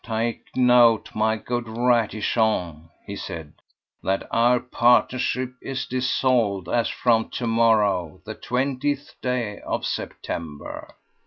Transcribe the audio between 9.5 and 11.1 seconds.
of September."